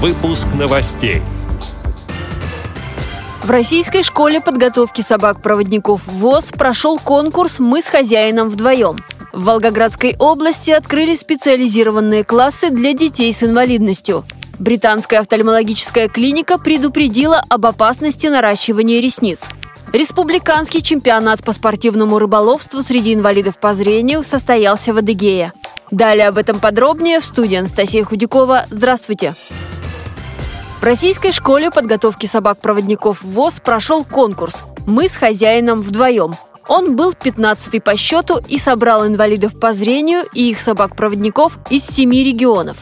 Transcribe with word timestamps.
Выпуск 0.00 0.46
новостей. 0.56 1.22
В 3.42 3.50
российской 3.50 4.04
школе 4.04 4.40
подготовки 4.40 5.00
собак-проводников 5.00 6.06
ВОЗ 6.06 6.52
прошел 6.52 7.00
конкурс 7.00 7.58
«Мы 7.58 7.82
с 7.82 7.86
хозяином 7.86 8.48
вдвоем». 8.48 8.96
В 9.32 9.42
Волгоградской 9.42 10.14
области 10.20 10.70
открыли 10.70 11.16
специализированные 11.16 12.22
классы 12.22 12.70
для 12.70 12.92
детей 12.92 13.32
с 13.32 13.42
инвалидностью. 13.42 14.24
Британская 14.60 15.18
офтальмологическая 15.18 16.06
клиника 16.06 16.58
предупредила 16.58 17.42
об 17.48 17.66
опасности 17.66 18.28
наращивания 18.28 19.00
ресниц. 19.00 19.40
Республиканский 19.92 20.80
чемпионат 20.80 21.42
по 21.42 21.52
спортивному 21.52 22.20
рыболовству 22.20 22.84
среди 22.84 23.14
инвалидов 23.14 23.58
по 23.58 23.74
зрению 23.74 24.22
состоялся 24.22 24.94
в 24.94 24.98
Адыгее. 24.98 25.52
Далее 25.90 26.28
об 26.28 26.38
этом 26.38 26.60
подробнее 26.60 27.18
в 27.18 27.24
студии 27.24 27.56
Анастасия 27.56 28.04
Худякова. 28.04 28.66
Здравствуйте! 28.70 29.34
В 30.78 30.84
российской 30.84 31.32
школе 31.32 31.72
подготовки 31.72 32.26
собак-проводников 32.26 33.22
ВОЗ 33.22 33.58
прошел 33.58 34.04
конкурс 34.04 34.62
«Мы 34.86 35.08
с 35.08 35.16
хозяином 35.16 35.80
вдвоем». 35.80 36.36
Он 36.68 36.94
был 36.94 37.14
15-й 37.14 37.80
по 37.80 37.96
счету 37.96 38.38
и 38.46 38.58
собрал 38.58 39.04
инвалидов 39.04 39.58
по 39.58 39.72
зрению 39.72 40.24
и 40.32 40.50
их 40.50 40.60
собак-проводников 40.60 41.58
из 41.68 41.84
семи 41.84 42.22
регионов. 42.22 42.76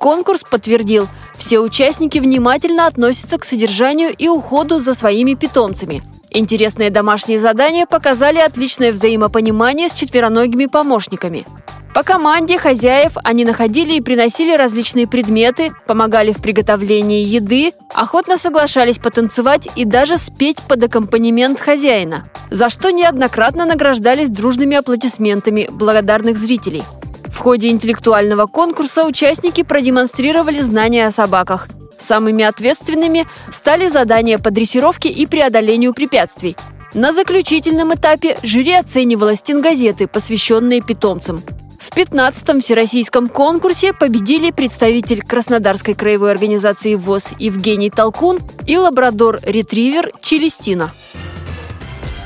Конкурс 0.00 0.42
подтвердил, 0.42 1.06
все 1.36 1.60
участники 1.60 2.18
внимательно 2.18 2.88
относятся 2.88 3.38
к 3.38 3.44
содержанию 3.44 4.12
и 4.12 4.26
уходу 4.26 4.80
за 4.80 4.92
своими 4.92 5.34
питомцами. 5.34 6.02
Интересные 6.30 6.90
домашние 6.90 7.38
задания 7.38 7.86
показали 7.86 8.38
отличное 8.38 8.90
взаимопонимание 8.90 9.88
с 9.88 9.94
четвероногими 9.94 10.66
помощниками. 10.66 11.46
По 11.96 12.02
команде 12.02 12.58
хозяев 12.58 13.12
они 13.24 13.46
находили 13.46 13.94
и 13.94 14.02
приносили 14.02 14.54
различные 14.54 15.06
предметы, 15.08 15.72
помогали 15.86 16.30
в 16.30 16.42
приготовлении 16.42 17.24
еды, 17.24 17.72
охотно 17.94 18.36
соглашались 18.36 18.98
потанцевать 18.98 19.66
и 19.76 19.86
даже 19.86 20.18
спеть 20.18 20.58
под 20.68 20.82
аккомпанемент 20.82 21.58
хозяина, 21.58 22.28
за 22.50 22.68
что 22.68 22.90
неоднократно 22.90 23.64
награждались 23.64 24.28
дружными 24.28 24.76
аплодисментами 24.76 25.68
благодарных 25.70 26.36
зрителей. 26.36 26.84
В 27.28 27.38
ходе 27.38 27.70
интеллектуального 27.70 28.44
конкурса 28.44 29.06
участники 29.06 29.62
продемонстрировали 29.62 30.60
знания 30.60 31.06
о 31.06 31.10
собаках. 31.10 31.66
Самыми 31.96 32.44
ответственными 32.44 33.26
стали 33.50 33.88
задания 33.88 34.36
по 34.36 34.50
дрессировке 34.50 35.08
и 35.08 35.24
преодолению 35.24 35.94
препятствий. 35.94 36.58
На 36.92 37.14
заключительном 37.14 37.94
этапе 37.94 38.36
жюри 38.42 38.74
оценивало 38.74 39.34
стенгазеты, 39.34 40.06
посвященные 40.06 40.82
питомцам– 40.82 41.42
в 41.86 41.96
15-м 41.96 42.60
всероссийском 42.60 43.28
конкурсе 43.28 43.92
победили 43.92 44.50
представитель 44.50 45.22
Краснодарской 45.22 45.94
краевой 45.94 46.32
организации 46.32 46.96
ВОЗ 46.96 47.28
Евгений 47.38 47.90
Толкун 47.90 48.40
и 48.66 48.76
лабрадор-ретривер 48.76 50.10
Челестина. 50.20 50.92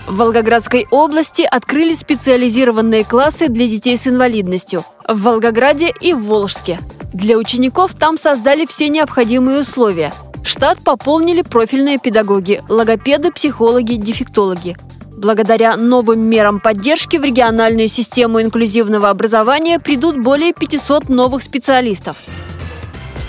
В 0.06 0.16
Волгоградской 0.16 0.86
области 0.90 1.42
открыли 1.42 1.92
специализированные 1.92 3.04
классы 3.04 3.48
для 3.48 3.68
детей 3.68 3.98
с 3.98 4.06
инвалидностью. 4.06 4.86
В 5.06 5.22
Волгограде 5.22 5.92
и 6.00 6.14
в 6.14 6.24
Волжске. 6.24 6.78
Для 7.12 7.36
учеников 7.36 7.94
там 7.94 8.16
создали 8.16 8.64
все 8.64 8.88
необходимые 8.88 9.60
условия. 9.60 10.14
Штат 10.42 10.82
пополнили 10.82 11.42
профильные 11.42 11.98
педагоги, 11.98 12.62
логопеды, 12.70 13.30
психологи, 13.30 13.94
дефектологи– 13.96 14.76
Благодаря 15.20 15.76
новым 15.76 16.20
мерам 16.20 16.60
поддержки 16.60 17.18
в 17.18 17.24
региональную 17.24 17.88
систему 17.88 18.40
инклюзивного 18.40 19.10
образования 19.10 19.78
придут 19.78 20.16
более 20.16 20.54
500 20.54 21.10
новых 21.10 21.42
специалистов. 21.42 22.16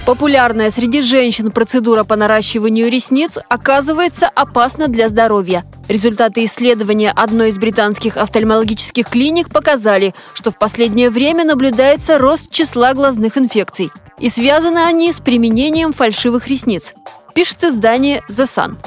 Популярная 0.06 0.72
среди 0.72 1.02
женщин 1.02 1.52
процедура 1.52 2.06
по 2.06 2.16
наращиванию 2.16 2.89
ресниц 2.89 3.38
оказывается 3.50 4.30
опасна 4.30 4.88
для 4.88 5.09
здоровья. 5.09 5.66
Результаты 5.89 6.45
исследования 6.45 7.11
одной 7.11 7.50
из 7.50 7.58
британских 7.58 8.16
офтальмологических 8.16 9.10
клиник 9.10 9.49
показали, 9.49 10.16
что 10.33 10.49
в 10.49 10.58
последнее 10.58 11.10
время 11.10 11.43
наблюдается 11.43 12.17
рост 12.17 12.49
числа 12.49 12.93
глазных 12.93 13.37
инфекций. 13.37 13.92
И 14.17 14.30
связаны 14.30 14.80
они 14.80 15.11
с 15.11 15.20
применением 15.20 15.92
фальшивых 15.92 16.48
ресниц, 16.48 16.93
пишет 17.36 17.66
издание 17.66 18.21
The 18.30 18.45
Sun. 18.45 18.77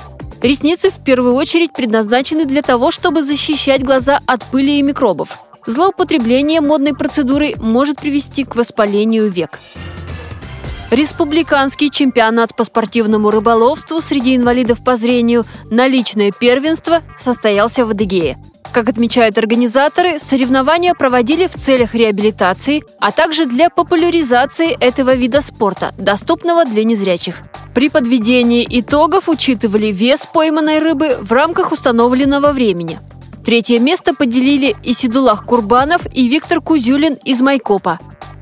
Ресницы 0.45 0.91
в 0.91 1.03
первую 1.03 1.37
очередь 1.37 1.73
предназначены 1.73 2.45
для 2.45 2.61
того, 2.61 2.91
чтобы 2.91 3.23
защищать 3.23 3.83
глаза 3.83 4.21
от 4.27 4.45
пыли 4.51 4.79
и 4.79 4.83
микробов. 4.83 5.39
Злоупотребление 5.65 6.61
модной 6.61 6.93
процедурой 6.93 7.55
может 7.59 7.99
привести 7.99 8.45
к 8.45 8.55
воспалению 8.55 9.31
век. 9.31 9.59
Республиканский 10.91 11.89
чемпионат 11.89 12.55
по 12.55 12.65
спортивному 12.65 13.31
рыболовству 13.31 14.03
среди 14.03 14.37
инвалидов 14.37 14.85
по 14.85 14.97
зрению 14.97 15.47
на 15.71 15.87
личное 15.87 16.31
первенство 16.31 17.01
состоялся 17.19 17.87
в 17.87 17.93
Адыгее. 17.93 18.37
Как 18.71 18.91
отмечают 18.91 19.39
организаторы, 19.39 20.19
соревнования 20.19 20.93
проводили 20.93 21.47
в 21.47 21.55
целях 21.55 21.95
реабилитации, 21.95 22.83
а 23.01 23.13
также 23.13 23.47
для 23.47 23.71
популяризации 23.71 24.77
этого 24.79 25.15
вида 25.15 25.41
спорта, 25.41 25.95
доступного 25.97 26.67
для 26.67 26.85
незрячих. 26.85 27.43
При 27.75 27.89
подведении 27.89 28.67
итогов 28.71 29.29
учитывали 29.29 29.87
вес 29.87 30.29
пойманной 30.33 30.79
рыбы 30.79 31.19
в 31.21 31.33
рамках 31.33 31.73
установленного 31.73 32.53
времени. 32.53 33.01
Третье 33.45 33.81
место 33.81 34.15
поделили 34.15 34.77
Исидулах 34.85 35.45
Курбанов 35.45 36.07
и 36.15 36.29
Виктор 36.29 36.61
Кузюлин 36.61 37.15
из 37.25 37.41
Майкопа. 37.41 37.99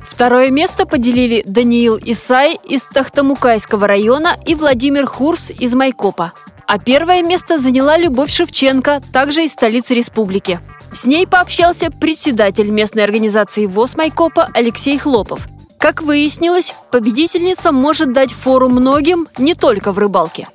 Второе 0.07 0.51
место 0.51 0.87
поделили 0.87 1.43
Даниил 1.47 1.99
Исай 2.05 2.59
из 2.69 2.83
Тахтамукайского 2.83 3.89
района 3.89 4.37
и 4.45 4.55
Владимир 4.55 5.07
Хурс 5.07 5.51
из 5.51 5.75
Майкопа. 5.75 6.35
А 6.67 6.79
первое 6.79 7.23
место 7.23 7.59
заняла 7.59 7.97
Любовь 7.97 8.31
Шевченко, 8.31 9.03
также 9.13 9.45
из 9.45 9.53
столицы 9.53 9.95
республики. 9.95 10.61
С 10.93 11.07
ней 11.07 11.27
пообщался 11.27 11.91
председатель 11.91 12.69
местной 12.69 13.03
организации 13.03 13.65
ВОЗ 13.65 13.97
Майкопа 13.97 14.51
Алексей 14.53 14.99
Хлопов. 14.99 15.49
Как 15.83 16.01
выяснилось, 16.01 16.77
победительница 16.93 17.73
может 17.73 18.13
дать 18.13 18.33
фору 18.33 18.69
многим 18.69 19.27
не 19.37 19.57
только 19.57 19.91
в 19.91 19.99
рыбалке. 19.99 20.47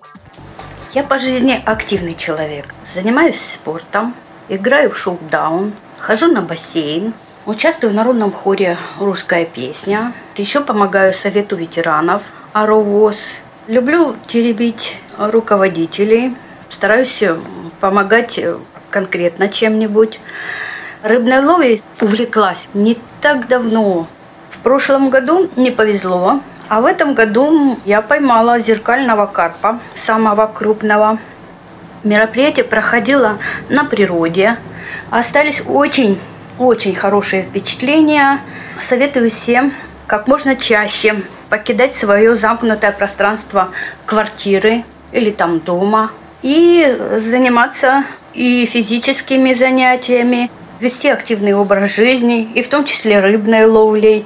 Я 0.93 1.03
по 1.03 1.19
жизни 1.19 1.61
активный 1.65 2.15
человек. 2.15 2.73
Занимаюсь 2.87 3.41
спортом, 3.55 4.15
играю 4.47 4.89
в 4.89 4.97
шоу-даун, 4.97 5.73
хожу 5.99 6.27
на 6.27 6.41
бассейн, 6.41 7.13
участвую 7.45 7.91
в 7.91 7.93
народном 7.93 8.31
хоре 8.31 8.77
«Русская 9.01 9.43
песня», 9.43 10.13
еще 10.37 10.61
помогаю 10.61 11.13
совету 11.13 11.57
ветеранов 11.57 12.21
«Аровоз». 12.53 13.17
Люблю 13.67 14.15
теребить 14.29 14.95
руководителей, 15.17 16.37
стараюсь 16.69 17.21
помогать 17.81 18.39
конкретно 18.89 19.49
чем-нибудь. 19.49 20.21
Рыбной 21.03 21.43
ловлей 21.43 21.83
увлеклась 21.99 22.69
не 22.73 22.97
так 23.19 23.49
давно, 23.49 24.07
в 24.59 24.63
прошлом 24.63 25.09
году 25.09 25.49
не 25.55 25.71
повезло, 25.71 26.41
а 26.67 26.81
в 26.81 26.85
этом 26.85 27.13
году 27.13 27.77
я 27.85 28.01
поймала 28.01 28.59
зеркального 28.59 29.25
карпа, 29.25 29.79
самого 29.95 30.47
крупного. 30.47 31.19
Мероприятие 32.03 32.65
проходило 32.65 33.37
на 33.69 33.85
природе. 33.85 34.57
Остались 35.09 35.63
очень, 35.67 36.19
очень 36.59 36.95
хорошие 36.95 37.43
впечатления. 37.43 38.41
Советую 38.83 39.31
всем 39.31 39.73
как 40.07 40.27
можно 40.27 40.55
чаще 40.55 41.15
покидать 41.49 41.95
свое 41.95 42.35
замкнутое 42.35 42.91
пространство 42.91 43.69
квартиры 44.05 44.83
или 45.11 45.31
там 45.31 45.59
дома 45.59 46.11
и 46.41 46.97
заниматься 47.21 48.03
и 48.33 48.65
физическими 48.65 49.53
занятиями, 49.53 50.49
вести 50.79 51.07
активный 51.09 51.53
образ 51.53 51.95
жизни, 51.95 52.47
и 52.53 52.61
в 52.61 52.69
том 52.69 52.85
числе 52.85 53.19
рыбной 53.19 53.65
ловлей, 53.65 54.25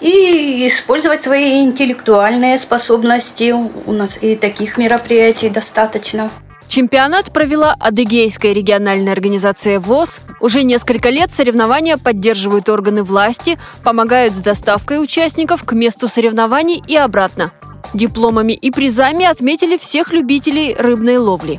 и 0.00 0.68
использовать 0.68 1.22
свои 1.22 1.62
интеллектуальные 1.62 2.58
способности. 2.58 3.52
У 3.52 3.92
нас 3.92 4.18
и 4.20 4.36
таких 4.36 4.78
мероприятий 4.78 5.50
достаточно. 5.50 6.30
Чемпионат 6.68 7.32
провела 7.32 7.74
Адыгейская 7.80 8.52
региональная 8.52 9.12
организация 9.12 9.80
ВОЗ. 9.80 10.20
Уже 10.40 10.62
несколько 10.62 11.08
лет 11.08 11.32
соревнования 11.32 11.96
поддерживают 11.96 12.68
органы 12.68 13.02
власти, 13.02 13.58
помогают 13.82 14.34
с 14.34 14.38
доставкой 14.38 15.02
участников 15.02 15.64
к 15.64 15.72
месту 15.72 16.08
соревнований 16.08 16.82
и 16.86 16.94
обратно. 16.94 17.52
Дипломами 17.94 18.52
и 18.52 18.70
призами 18.70 19.24
отметили 19.24 19.78
всех 19.78 20.12
любителей 20.12 20.76
рыбной 20.78 21.16
ловли. 21.16 21.58